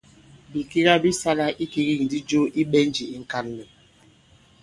Bìkiga 0.51 0.93
bi 1.03 1.11
sala 1.21 1.45
ikigikdi 1.63 2.17
jo 2.29 2.41
i 2.59 2.63
ɓɛ̀njì 2.71 3.05
ì 3.15 3.17
ŋ̀kànlɛ̀. 3.23 3.67